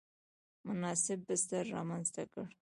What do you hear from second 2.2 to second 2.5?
کړ.